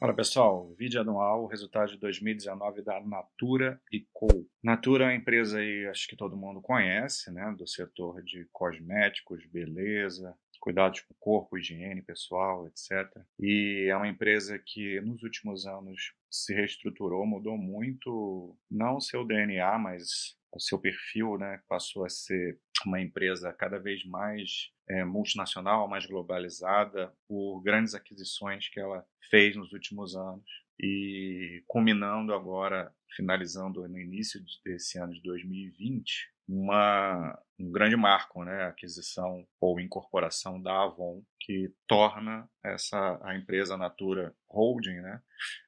Fala 0.00 0.14
pessoal, 0.14 0.74
vídeo 0.78 0.98
anual, 0.98 1.44
resultado 1.44 1.90
de 1.90 1.98
2019 1.98 2.80
da 2.80 2.98
Natura 3.02 3.78
e 3.92 4.06
Co. 4.14 4.28
Natura 4.62 5.04
é 5.04 5.08
uma 5.08 5.14
empresa 5.14 5.58
aí, 5.58 5.86
acho 5.88 6.08
que 6.08 6.16
todo 6.16 6.38
mundo 6.38 6.62
conhece, 6.62 7.30
né, 7.30 7.54
do 7.58 7.68
setor 7.68 8.22
de 8.22 8.48
cosméticos, 8.50 9.44
beleza, 9.44 10.34
cuidados 10.58 11.02
com 11.02 11.12
o 11.12 11.16
corpo, 11.20 11.58
higiene 11.58 12.00
pessoal, 12.00 12.66
etc. 12.66 13.14
E 13.38 13.88
é 13.90 13.94
uma 13.94 14.08
empresa 14.08 14.58
que 14.58 14.98
nos 15.02 15.22
últimos 15.22 15.66
anos 15.66 16.14
se 16.30 16.54
reestruturou, 16.54 17.26
mudou 17.26 17.58
muito, 17.58 18.56
não 18.70 18.96
o 18.96 19.02
seu 19.02 19.22
DNA, 19.22 19.78
mas 19.78 20.34
o 20.50 20.58
seu 20.58 20.78
perfil, 20.78 21.36
né, 21.36 21.60
passou 21.68 22.06
a 22.06 22.08
ser 22.08 22.58
uma 22.86 23.00
empresa 23.00 23.52
cada 23.52 23.78
vez 23.78 24.04
mais 24.04 24.70
é, 24.88 25.04
multinacional, 25.04 25.88
mais 25.88 26.06
globalizada, 26.06 27.12
por 27.28 27.60
grandes 27.62 27.94
aquisições 27.94 28.68
que 28.68 28.80
ela 28.80 29.04
fez 29.30 29.56
nos 29.56 29.72
últimos 29.72 30.16
anos 30.16 30.44
e 30.78 31.62
culminando 31.66 32.32
agora, 32.32 32.92
finalizando 33.14 33.86
no 33.88 33.98
início 33.98 34.40
desse 34.64 34.98
ano 34.98 35.12
de 35.12 35.22
2020, 35.22 36.30
uma, 36.48 37.38
um 37.58 37.70
grande 37.70 37.96
marco, 37.96 38.44
né, 38.44 38.64
a 38.64 38.68
aquisição 38.68 39.46
ou 39.60 39.78
incorporação 39.78 40.60
da 40.60 40.82
Avon, 40.82 41.22
que 41.38 41.72
torna 41.86 42.48
essa 42.64 43.20
a 43.22 43.36
empresa 43.36 43.76
Natura 43.76 44.34
Holding, 44.48 45.00
né, 45.00 45.22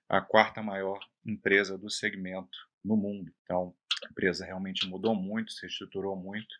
a 0.09 0.20
quarta 0.20 0.62
maior 0.62 0.98
empresa 1.25 1.79
do 1.79 1.89
segmento 1.89 2.59
no 2.84 2.97
mundo. 2.97 3.33
Então, 3.45 3.75
a 4.05 4.09
empresa 4.11 4.45
realmente 4.45 4.87
mudou 4.89 5.15
muito, 5.15 5.53
se 5.53 5.67
estruturou 5.67 6.17
muito. 6.17 6.53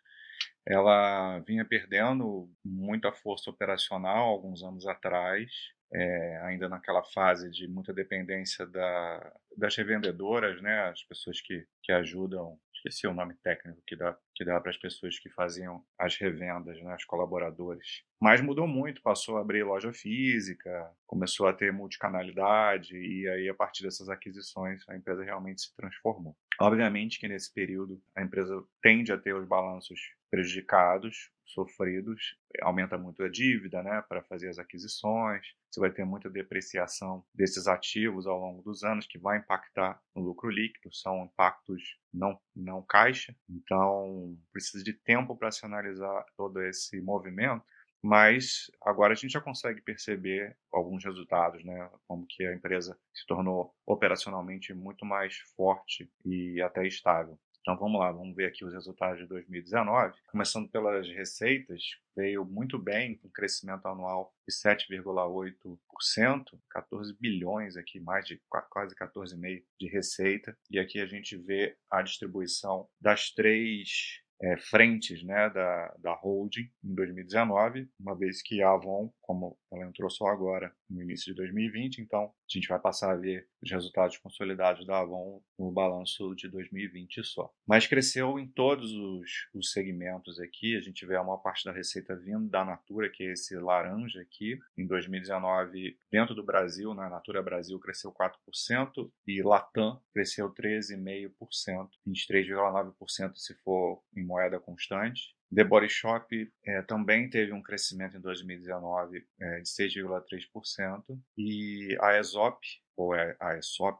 Ela 0.65 1.39
vinha 1.39 1.65
perdendo 1.65 2.49
muita 2.63 3.11
força 3.11 3.49
operacional 3.49 4.29
alguns 4.29 4.63
anos 4.63 4.87
atrás, 4.87 5.51
é, 5.93 6.37
ainda 6.43 6.67
naquela 6.67 7.03
fase 7.03 7.51
de 7.51 7.67
muita 7.67 7.93
dependência 7.93 8.65
da, 8.65 9.33
das 9.57 9.75
revendedoras, 9.75 10.61
né, 10.61 10.89
as 10.89 11.03
pessoas 11.03 11.39
que, 11.41 11.67
que 11.81 11.91
ajudam 11.91 12.57
esqueci 12.83 13.07
o 13.07 13.13
nome 13.13 13.33
técnico 13.35 13.81
que 13.87 13.95
dá, 13.95 14.17
que 14.35 14.43
dá 14.43 14.59
para 14.59 14.69
as 14.69 14.77
pessoas 14.77 15.17
que 15.17 15.29
faziam 15.29 15.83
as 15.97 16.17
revendas, 16.17 16.81
né, 16.81 16.93
os 16.95 17.05
colaboradores. 17.05 18.03
Mas 18.21 18.41
mudou 18.41 18.67
muito, 18.67 19.01
passou 19.01 19.37
a 19.37 19.41
abrir 19.41 19.63
loja 19.63 19.93
física, 19.93 20.91
começou 21.07 21.47
a 21.47 21.53
ter 21.53 21.71
multicanalidade, 21.71 22.95
e 22.97 23.27
aí 23.29 23.49
a 23.49 23.53
partir 23.53 23.83
dessas 23.83 24.09
aquisições 24.09 24.83
a 24.89 24.95
empresa 24.95 25.23
realmente 25.23 25.61
se 25.61 25.75
transformou. 25.75 26.35
Obviamente 26.59 27.19
que 27.19 27.27
nesse 27.27 27.53
período 27.53 28.01
a 28.15 28.21
empresa 28.21 28.61
tende 28.81 29.11
a 29.11 29.17
ter 29.17 29.33
os 29.33 29.47
balanços 29.47 29.99
prejudicados, 30.33 31.29
sofridos, 31.45 32.35
aumenta 32.63 32.97
muito 32.97 33.21
a 33.21 33.29
dívida 33.29 33.83
né, 33.83 34.03
para 34.09 34.23
fazer 34.23 34.49
as 34.49 34.57
aquisições, 34.57 35.45
você 35.69 35.79
vai 35.79 35.91
ter 35.91 36.03
muita 36.03 36.27
depreciação 36.27 37.23
desses 37.31 37.67
ativos 37.67 38.25
ao 38.25 38.39
longo 38.39 38.63
dos 38.63 38.83
anos, 38.83 39.05
que 39.05 39.19
vai 39.19 39.37
impactar 39.37 40.01
no 40.15 40.23
lucro 40.23 40.49
líquido, 40.49 40.91
são 40.91 41.25
impactos 41.25 41.99
não, 42.11 42.39
não 42.55 42.81
caixa, 42.81 43.35
então 43.47 44.35
precisa 44.51 44.83
de 44.83 44.93
tempo 44.93 45.37
para 45.37 45.51
se 45.51 45.63
analisar 45.67 46.25
todo 46.35 46.63
esse 46.63 46.99
movimento, 46.99 47.63
mas 48.01 48.71
agora 48.81 49.13
a 49.13 49.15
gente 49.15 49.33
já 49.33 49.39
consegue 49.39 49.81
perceber 49.81 50.57
alguns 50.71 51.05
resultados, 51.05 51.63
né? 51.63 51.91
Como 52.07 52.25
que 52.27 52.43
a 52.43 52.55
empresa 52.55 52.97
se 53.13 53.23
tornou 53.27 53.71
operacionalmente 53.85 54.73
muito 54.73 55.05
mais 55.05 55.37
forte 55.55 56.11
e 56.25 56.59
até 56.59 56.87
estável. 56.87 57.37
Então 57.63 57.75
vamos 57.77 57.97
lá, 57.97 58.11
vamos 58.11 58.35
ver 58.35 58.47
aqui 58.47 58.65
os 58.65 58.73
resultados 58.73 59.19
de 59.19 59.25
2019. 59.25 60.19
Começando 60.27 60.67
pelas 60.67 61.07
receitas, 61.07 61.81
veio 62.13 62.43
muito 62.43 62.77
bem, 62.77 63.15
com 63.15 63.29
crescimento 63.29 63.87
anual 63.87 64.35
de 64.45 64.53
7,8%, 64.53 66.59
14 66.69 67.17
bilhões 67.17 67.77
aqui, 67.77 68.01
mais 68.01 68.27
de 68.27 68.41
quase 68.69 68.93
14,5 68.93 69.63
de 69.79 69.87
receita. 69.87 70.57
E 70.69 70.77
aqui 70.77 70.99
a 70.99 71.05
gente 71.05 71.37
vê 71.37 71.77
a 71.89 72.01
distribuição 72.01 72.89
das 72.99 73.31
três 73.31 74.21
é, 74.41 74.57
frentes 74.57 75.23
né, 75.23 75.49
da, 75.49 75.93
da 75.99 76.13
holding 76.13 76.69
em 76.83 76.93
2019, 76.93 77.87
uma 77.99 78.15
vez 78.15 78.41
que 78.41 78.61
a 78.61 78.71
Avon, 78.71 79.11
como 79.21 79.57
ela 79.71 79.87
entrou 79.87 80.09
só 80.09 80.27
agora 80.27 80.73
no 80.89 81.01
início 81.01 81.27
de 81.27 81.35
2020, 81.35 81.99
então 81.99 82.25
a 82.25 82.31
gente 82.47 82.67
vai 82.67 82.79
passar 82.79 83.11
a 83.11 83.15
ver 83.15 83.47
os 83.61 83.71
resultados 83.71 84.17
consolidados 84.17 84.85
da 84.85 84.99
Avon 84.99 85.41
no 85.57 85.71
balanço 85.71 86.35
de 86.35 86.49
2020 86.49 87.23
só. 87.23 87.51
Mas 87.67 87.87
cresceu 87.87 88.37
em 88.37 88.47
todos 88.47 88.91
os, 88.91 89.29
os 89.53 89.71
segmentos 89.71 90.39
aqui, 90.39 90.75
a 90.75 90.81
gente 90.81 91.05
vê 91.05 91.15
a 91.15 91.23
maior 91.23 91.37
parte 91.37 91.65
da 91.65 91.71
receita 91.71 92.15
vindo 92.15 92.47
da 92.49 92.65
Natura, 92.65 93.09
que 93.09 93.23
é 93.23 93.31
esse 93.33 93.55
laranja 93.55 94.21
aqui. 94.21 94.59
Em 94.77 94.85
2019, 94.85 95.97
dentro 96.11 96.35
do 96.35 96.43
Brasil, 96.43 96.93
na 96.93 97.09
Natura 97.09 97.41
Brasil 97.41 97.79
cresceu 97.79 98.11
4% 98.11 99.09
e 99.25 99.41
Latam 99.41 99.99
cresceu 100.13 100.53
13,5%, 100.53 101.89
23,9% 102.07 103.35
se 103.35 103.55
for 103.63 104.01
em 104.15 104.22
moeda 104.23 104.59
constante. 104.59 105.35
The 105.53 105.63
Body 105.63 105.89
Shop 105.89 106.51
é, 106.65 106.81
também 106.81 107.29
teve 107.29 107.53
um 107.53 107.61
crescimento 107.61 108.17
em 108.17 108.21
2019 108.21 109.23
é, 109.39 109.59
de 109.59 109.69
6,3% 109.69 111.03
e 111.37 111.95
a 112.01 112.07
Aesop, 112.13 112.57
ou 112.97 113.13
é 113.13 113.35
a 113.39 113.51
Aesop, 113.51 113.99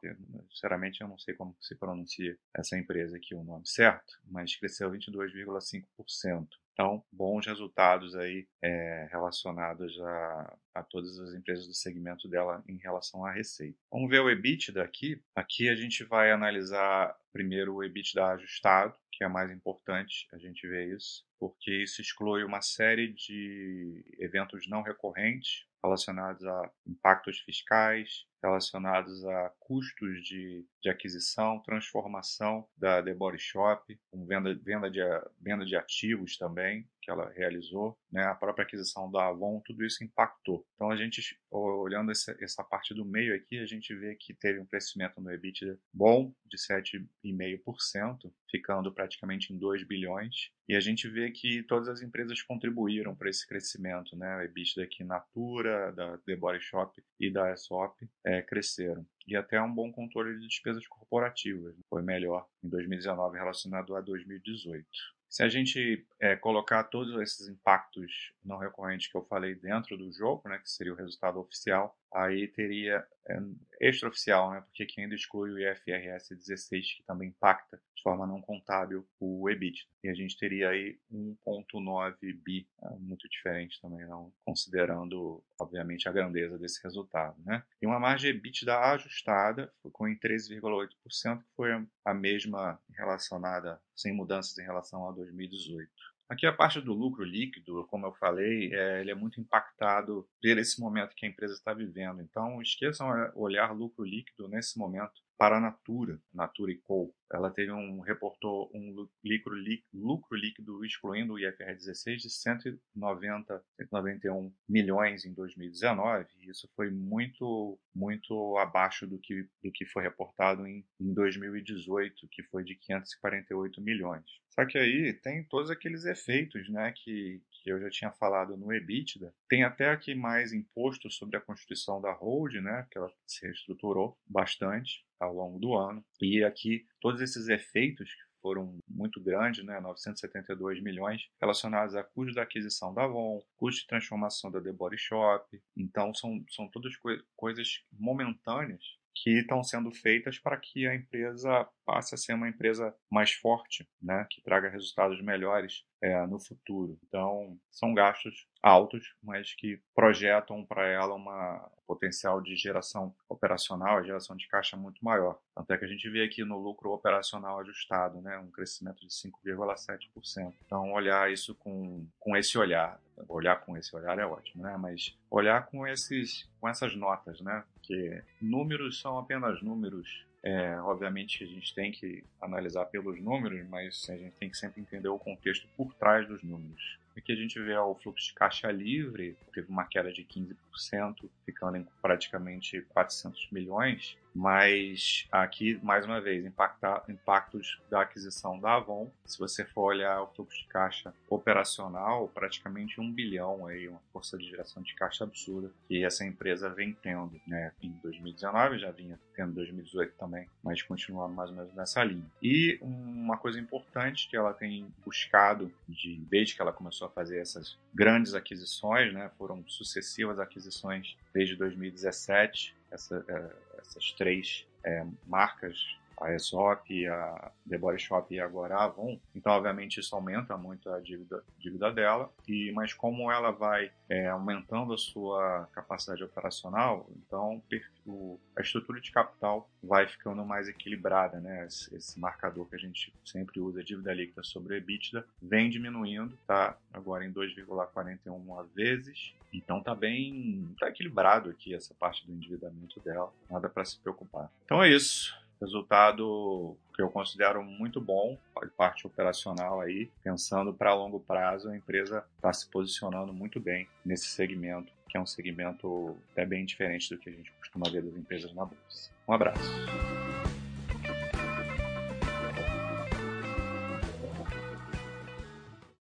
sinceramente 0.50 1.02
eu 1.02 1.08
não 1.08 1.18
sei 1.18 1.36
como 1.36 1.56
se 1.62 1.76
pronuncia 1.76 2.36
essa 2.56 2.78
empresa 2.78 3.18
aqui, 3.18 3.36
o 3.36 3.44
nome 3.44 3.68
certo, 3.68 4.20
mas 4.26 4.56
cresceu 4.56 4.92
22,5%. 4.92 6.48
Então, 6.74 7.04
bons 7.12 7.46
resultados 7.46 8.16
aí 8.16 8.48
é, 8.64 9.08
relacionados 9.12 10.00
a, 10.02 10.58
a 10.74 10.84
todas 10.84 11.20
as 11.20 11.34
empresas 11.36 11.68
do 11.68 11.74
segmento 11.74 12.28
dela 12.28 12.64
em 12.68 12.78
relação 12.78 13.24
à 13.24 13.32
receita. 13.32 13.78
Vamos 13.92 14.10
ver 14.10 14.22
o 14.22 14.30
EBITDA 14.30 14.82
aqui. 14.82 15.22
Aqui 15.36 15.70
a 15.70 15.76
gente 15.76 16.04
vai 16.04 16.32
analisar 16.32 17.16
primeiro 17.32 17.76
o 17.76 17.84
EBITDA 17.84 18.26
ajustado, 18.30 18.96
que 19.18 19.24
é 19.24 19.28
mais 19.28 19.52
importante 19.52 20.28
a 20.34 20.38
gente 20.38 20.68
ver 20.68 20.96
isso, 20.96 21.26
porque 21.40 21.84
isso 21.84 22.02
exclui 22.02 22.44
uma 22.44 22.62
série 22.62 23.14
de 23.14 24.04
eventos 24.20 24.68
não 24.68 24.82
recorrentes 24.82 25.66
relacionados 25.84 26.46
a 26.46 26.72
impactos 26.88 27.40
fiscais, 27.40 28.26
relacionados 28.42 29.26
a 29.26 29.54
custos 29.60 30.24
de, 30.24 30.66
de 30.82 30.90
aquisição, 30.90 31.62
transformação 31.62 32.68
da 32.78 33.04
The 33.04 33.14
Body 33.14 33.40
Shop, 33.40 34.00
venda, 34.14 34.56
venda, 34.56 34.90
de, 34.90 35.02
venda 35.42 35.66
de 35.66 35.76
ativos 35.76 36.38
também, 36.38 36.88
que 37.02 37.12
ela 37.12 37.30
realizou, 37.32 37.98
né, 38.12 38.24
a 38.24 38.36
própria 38.36 38.64
aquisição 38.64 39.12
da 39.12 39.28
Avon, 39.28 39.62
tudo 39.66 39.86
isso 39.86 40.04
impactou. 40.04 40.66
Então, 40.76 40.90
a 40.90 40.96
gente, 40.96 41.22
olhando 41.52 42.12
essa, 42.12 42.36
essa 42.42 42.64
parte 42.64 42.94
do 42.94 43.06
meio 43.06 43.36
aqui, 43.36 43.60
a 43.60 43.66
gente 43.66 43.94
vê 43.94 44.16
que 44.16 44.34
teve 44.34 44.60
um 44.60 44.66
crescimento 44.66 45.20
no 45.20 45.32
EBITDA 45.32 45.78
bom, 45.94 46.34
de 46.46 46.58
7,5%, 46.58 48.32
ficando 48.54 48.94
praticamente 48.94 49.52
em 49.52 49.58
2 49.58 49.84
bilhões. 49.84 50.52
E 50.70 50.76
a 50.76 50.80
gente 50.80 51.10
vê 51.10 51.32
que 51.32 51.64
todas 51.64 51.88
as 51.88 52.04
empresas 52.04 52.40
contribuíram 52.44 53.16
para 53.16 53.28
esse 53.28 53.48
crescimento, 53.48 54.16
né? 54.16 54.38
O 54.38 54.42
EBITDA 54.42 54.84
aqui 54.84 55.04
Natura, 55.04 55.92
da 55.92 56.20
The 56.20 56.36
Body 56.36 56.62
Shop 56.62 57.04
e 57.20 57.32
da 57.32 57.46
Aesop 57.48 58.08
é, 58.24 58.44
cresceram. 58.44 59.04
E 59.28 59.36
até 59.36 59.60
um 59.60 59.74
bom 59.74 59.92
controle 59.92 60.38
de 60.40 60.48
despesas 60.48 60.86
corporativas. 60.88 61.76
Né? 61.76 61.82
Foi 61.90 62.04
melhor 62.04 62.48
em 62.64 62.70
2019 62.70 63.38
relacionado 63.38 63.96
a 63.96 64.02
2018. 64.02 64.86
Se 65.34 65.42
a 65.42 65.50
gente 65.50 66.06
é, 66.22 66.36
colocar 66.36 66.84
todos 66.84 67.20
esses 67.20 67.48
impactos 67.48 68.32
não 68.46 68.60
recorrentes 68.60 69.08
que 69.08 69.18
eu 69.18 69.26
falei 69.26 69.56
dentro 69.56 69.98
do 69.98 70.14
jogo, 70.14 70.48
né, 70.48 70.60
que 70.60 70.70
seria 70.70 70.94
o 70.94 70.96
resultado 70.96 71.40
oficial, 71.40 71.98
aí 72.14 72.48
teria 72.48 73.06
é, 73.28 73.40
extraoficial, 73.82 74.52
né, 74.52 74.62
porque 74.62 74.84
aqui 74.84 75.02
ainda 75.02 75.16
exclui 75.16 75.52
o 75.52 75.60
IFRS 75.60 76.36
16, 76.36 76.98
que 76.98 77.04
também 77.04 77.30
impacta 77.30 77.82
de 77.96 78.04
forma 78.04 78.28
não 78.28 78.42
contábil 78.42 79.08
o 79.20 79.50
EBIT. 79.50 79.88
E 80.04 80.10
a 80.10 80.14
gente 80.14 80.38
teria 80.38 80.70
aí 80.70 81.00
1.9 81.12 82.16
bi, 82.44 82.68
é, 82.84 82.90
muito 83.00 83.28
diferente 83.30 83.82
também, 83.82 84.06
não 84.06 84.32
considerando, 84.46 85.44
obviamente, 85.60 86.08
a 86.08 86.12
grandeza 86.12 86.58
desse 86.58 86.84
resultado. 86.84 87.36
Né? 87.46 87.64
E 87.82 87.88
uma 87.88 88.00
margem 88.00 88.32
EBITDA 88.32 88.78
ajustada, 88.78 89.72
ficou 89.82 90.08
em 90.08 90.18
13,8%, 90.18 91.40
que 91.40 91.56
foi 91.56 91.70
a 92.06 92.14
mesma 92.14 92.80
relacionada, 92.96 93.82
sem 93.96 94.14
mudanças 94.14 94.58
em 94.58 94.64
relação 94.64 95.08
a 95.08 95.12
2018. 95.14 95.90
Aqui 96.34 96.48
a 96.48 96.52
parte 96.52 96.82
do 96.82 96.94
lucro 96.96 97.24
líquido, 97.24 97.86
como 97.92 98.08
eu 98.08 98.14
falei, 98.14 98.74
é, 98.74 99.02
ele 99.02 99.12
é 99.12 99.16
muito 99.16 99.40
impactado 99.40 100.28
por 100.42 100.58
esse 100.58 100.82
momento 100.82 101.14
que 101.16 101.28
a 101.28 101.30
empresa 101.30 101.54
está 101.54 101.76
vivendo. 101.76 102.24
Então, 102.24 102.60
esqueçam 102.60 103.08
olhar 103.36 103.72
lucro 103.72 104.04
líquido 104.04 104.48
nesse 104.48 104.80
momento 104.80 105.14
para 105.38 105.58
a 105.58 105.60
Natura, 105.60 106.20
Natura 106.34 106.72
e 106.72 106.78
Co. 106.78 107.14
Ela 107.32 107.50
teve 107.50 107.72
um 107.72 108.00
reportou 108.00 108.70
um 108.74 108.94
lucro, 108.94 109.56
lucro 109.94 110.38
líquido 110.38 110.86
excluindo 110.86 111.34
o 111.34 111.40
IFR 111.40 111.76
16 111.76 112.22
de 112.22 112.30
190, 112.30 113.64
191 113.76 114.54
milhões 114.70 115.26
em 115.26 115.34
2019. 115.34 116.28
E 116.40 116.50
isso 116.50 116.70
foi 116.76 116.92
muito 116.92 117.80
muito 117.94 118.58
abaixo 118.58 119.08
do 119.08 119.18
que 119.20 119.48
do 119.64 119.72
que 119.72 119.86
foi 119.86 120.04
reportado 120.04 120.68
em, 120.68 120.86
em 121.00 121.14
2018, 121.14 122.28
que 122.30 122.44
foi 122.44 122.64
de 122.64 122.76
548 122.76 123.82
milhões. 123.82 124.44
Só 124.54 124.66
que 124.68 124.78
aí 124.78 125.14
tem 125.14 125.44
todos 125.44 125.72
aqueles 125.72 126.06
efeitos, 126.06 126.70
né, 126.70 126.94
que, 126.96 127.42
que 127.52 127.72
eu 127.72 127.80
já 127.82 127.90
tinha 127.90 128.12
falado 128.12 128.56
no 128.56 128.72
EBITDA. 128.72 129.34
Tem 129.50 129.64
até 129.64 129.90
aqui 129.90 130.14
mais 130.14 130.54
imposto 130.54 131.10
sobre 131.10 131.38
a 131.38 131.42
constituição 131.42 132.00
da 132.00 132.12
hold, 132.14 132.54
né, 132.62 132.86
que 132.92 133.00
ela 133.00 133.12
se 133.26 133.44
reestruturou 133.48 134.16
bastante 134.28 135.04
ao 135.24 135.34
longo 135.34 135.60
do 135.60 135.74
ano. 135.76 136.04
E 136.22 136.44
aqui 136.44 136.86
todos 137.00 137.22
esses 137.22 137.48
efeitos 137.50 138.10
foram 138.44 138.78
muito 138.88 139.24
grandes, 139.24 139.66
né, 139.66 139.80
972 139.80 140.84
milhões, 140.84 141.22
relacionados 141.42 141.96
a 141.96 142.04
custos 142.04 142.36
da 142.36 142.44
aquisição 142.44 142.94
da 142.94 143.06
Avon, 143.06 143.42
custo 143.56 143.82
de 143.82 143.88
transformação 143.88 144.52
da 144.52 144.62
The 144.62 144.74
Body 144.74 144.98
Shop. 144.98 145.46
Então, 145.78 146.14
são, 146.14 146.44
são 146.50 146.68
todas 146.68 146.96
co 146.98 147.10
coisas 147.38 147.82
momentâneas 147.92 148.84
que 149.16 149.40
estão 149.40 149.64
sendo 149.64 149.92
feitas 149.92 150.40
para 150.40 150.58
que 150.58 150.88
a 150.88 150.96
empresa 150.96 151.68
passe 151.86 152.16
a 152.16 152.18
ser 152.18 152.34
uma 152.34 152.50
empresa 152.50 152.94
mais 153.10 153.32
forte, 153.32 153.88
né, 154.02 154.28
que 154.30 154.42
traga 154.42 154.70
resultados 154.70 155.22
melhores 155.22 155.86
é, 156.04 156.28
no 156.28 156.38
futuro. 156.38 157.00
Então, 157.08 157.58
são 157.72 157.94
gastos 157.94 158.46
altos, 158.62 159.16
mas 159.24 159.56
que 159.56 159.80
projetam 159.96 160.66
para 160.66 160.86
ela 160.86 161.16
uma 161.16 161.72
potencial 161.88 162.42
de 162.42 162.56
geração 162.58 163.16
operacional, 163.30 164.04
geração 164.04 164.36
de 164.36 164.48
caixa 164.48 164.76
muito 164.76 165.04
maior. 165.04 165.40
Tanto 165.56 165.72
é 165.72 165.78
que 165.78 165.86
a 165.86 165.88
gente 165.88 166.10
vê 166.10 166.24
aqui 166.24 166.44
no 166.44 166.58
lucro 166.58 166.92
operacional 166.92 167.60
ajustado, 167.60 168.22
né, 168.22 168.38
um 168.38 168.52
crescimento 168.52 169.00
de 169.00 169.14
5,7%. 169.14 170.54
Então, 170.66 170.92
olhar 170.92 171.32
isso 171.32 171.56
com, 171.56 172.06
com 172.20 172.36
esse 172.36 172.58
olhar, 172.58 173.00
olhar 173.30 173.62
com 173.62 173.78
esse 173.78 173.96
olhar 173.96 174.20
é 174.20 174.26
ótimo, 174.26 174.64
né, 174.64 174.76
mas 174.78 175.18
olhar 175.30 175.68
com 175.68 175.88
esses 175.88 176.50
com 176.60 176.68
essas 176.68 176.96
notas, 176.96 177.40
né, 177.42 177.64
que 177.82 178.22
números 178.42 179.00
são 179.00 179.18
apenas 179.18 179.62
números 179.62 180.26
é, 180.44 180.78
obviamente 180.82 181.44
a 181.44 181.48
gente 181.48 181.74
tem 181.74 181.92
que 181.92 182.24
analisar 182.42 182.86
pelos 182.86 183.20
números, 183.22 183.66
mas 183.70 184.08
a 184.10 184.18
gente 184.18 184.36
tem 184.36 184.50
que 184.50 184.58
sempre 184.58 184.82
entender 184.82 185.08
o 185.08 185.18
contexto 185.18 185.66
por 185.78 185.94
trás 185.94 186.28
dos 186.28 186.44
números. 186.44 187.00
Aqui 187.16 187.32
a 187.32 187.36
gente 187.36 187.60
vê 187.60 187.76
ó, 187.76 187.90
o 187.90 187.96
fluxo 187.96 188.28
de 188.28 188.34
caixa 188.34 188.72
livre, 188.72 189.38
teve 189.54 189.70
uma 189.70 189.86
queda 189.86 190.12
de 190.12 190.24
15%, 190.24 191.30
ficando 191.46 191.78
em 191.78 191.88
praticamente 192.02 192.82
400 192.82 193.50
milhões, 193.52 194.18
mas 194.34 195.28
aqui, 195.32 195.80
mais 195.84 196.06
uma 196.06 196.20
vez, 196.20 196.44
impacta, 196.44 197.04
impactos 197.08 197.80
da 197.90 198.02
aquisição 198.02 198.60
da 198.60 198.76
Avon. 198.76 199.12
Se 199.26 199.38
você 199.38 199.64
for 199.64 199.94
olhar 199.94 200.22
o 200.24 200.28
fluxo 200.28 200.58
de 200.58 200.68
caixa 200.68 201.14
operacional, 201.30 202.28
praticamente 202.30 203.00
um 203.00 203.12
bilhão, 203.12 203.68
aí, 203.68 203.88
uma 203.88 204.00
força 204.12 204.38
de 204.38 204.50
geração 204.50 204.82
de 204.82 204.96
caixa 204.96 205.24
absurda 205.24 205.72
que 205.88 206.04
essa 206.04 206.26
empresa 206.26 206.70
vem 206.70 206.94
tendo 206.94 207.40
né, 207.46 207.72
em 207.82 207.92
2019, 208.02 208.80
já 208.80 208.92
vinha 208.92 209.20
tendo 209.36 209.52
em 209.52 209.56
2018 209.56 210.16
também, 210.18 210.48
mas 210.64 210.82
continuando 210.82 211.34
mais 211.34 211.50
ou 211.52 211.56
menos 211.56 211.74
nessa 211.76 212.04
linha. 212.04 212.26
E 212.42 212.80
uma 212.82 213.38
coisa 213.38 213.60
importante 213.60 214.28
que 214.28 214.36
ela 214.36 214.54
tem 214.54 214.88
buscado 215.06 215.72
de, 215.88 216.16
desde 216.30 216.56
que 216.56 216.62
ela 216.62 216.74
começou 216.74 217.03
a 217.06 217.10
fazer 217.10 217.40
essas 217.40 217.78
grandes 217.94 218.34
aquisições, 218.34 219.14
né, 219.14 219.30
foram 219.38 219.64
sucessivas 219.68 220.40
aquisições 220.40 221.16
desde 221.34 221.56
2017, 221.56 222.76
essa, 222.92 223.24
é, 223.28 223.80
essas 223.80 224.12
três 224.14 224.66
é, 224.84 225.06
marcas 225.26 225.98
a 226.24 226.32
Aesop, 226.32 227.08
a 227.08 227.52
The 227.68 227.78
Body 227.78 228.02
Shop 228.02 228.34
e 228.34 228.40
agora 228.40 228.76
a 228.76 228.86
Avon. 228.86 229.20
Então, 229.36 229.52
obviamente, 229.52 230.00
isso 230.00 230.16
aumenta 230.16 230.58
muito 230.58 230.90
a 230.90 231.00
dívida, 231.00 231.44
dívida 231.60 231.92
dela. 231.92 232.32
E 232.48 232.72
mas 232.72 232.94
como 232.94 233.32
ela 233.32 233.52
vai 233.52 233.92
é, 234.10 234.28
aumentando 234.28 234.94
a 234.94 234.98
sua 234.98 235.68
capacidade 235.74 236.24
operacional, 236.24 237.10
então 237.18 237.62
o, 238.06 238.40
a 238.56 238.62
estrutura 238.62 239.00
de 239.00 239.12
capital 239.12 239.70
vai 239.82 240.08
ficando 240.08 240.44
mais 240.46 240.68
equilibrada, 240.68 241.40
né? 241.40 241.66
Esse, 241.66 241.96
esse, 241.96 242.20
marcador 242.20 242.66
que 242.68 242.76
a 242.76 242.80
gente 242.80 243.14
sempre 243.26 243.60
usa, 243.60 243.84
dívida 243.84 244.14
líquida 244.14 244.44
sobre 244.44 244.78
EBITDA, 244.78 245.26
vem 245.42 245.70
diminuindo, 245.70 246.38
tá? 246.48 246.78
Agora 246.94 247.26
em 247.26 247.32
2,41 247.32 248.68
vezes. 248.74 249.34
Então 249.52 249.82
tá 249.82 249.94
bem, 249.94 250.74
tá 250.80 250.90
equilibrado 250.90 251.50
aqui 251.50 251.76
essa 251.76 251.94
parte 251.94 252.26
do 252.26 252.34
endividamento 252.34 253.00
dela, 253.02 253.32
nada 253.50 253.70
para 253.70 253.86
se 253.86 254.00
preocupar. 254.00 254.50
Então 254.66 254.82
é 254.82 254.90
isso. 254.90 255.43
Resultado 255.62 256.76
que 256.96 257.02
eu 257.02 257.10
considero 257.10 257.64
muito 257.64 258.00
bom, 258.00 258.38
parte 258.78 259.08
operacional 259.08 259.82
aí, 259.82 260.10
pensando 260.24 260.74
para 260.74 260.94
longo 260.94 261.20
prazo, 261.20 261.70
a 261.70 261.76
empresa 261.76 262.24
está 262.36 262.54
se 262.54 262.68
posicionando 262.70 263.34
muito 263.34 263.60
bem 263.60 263.88
nesse 264.06 264.28
segmento, 264.28 264.92
que 265.10 265.18
é 265.18 265.22
um 265.22 265.26
segmento 265.26 266.16
até 266.32 266.46
bem 266.46 266.66
diferente 266.66 267.10
do 267.10 267.20
que 267.20 267.30
a 267.30 267.34
gente 267.34 267.52
costuma 267.54 267.90
ver 267.90 268.04
das 268.04 268.16
empresas 268.16 268.54
na 268.54 268.66
bolsa. 268.66 269.12
Um 269.28 269.34
abraço. 269.34 270.33